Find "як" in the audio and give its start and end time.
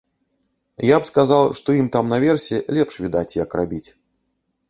3.43-3.49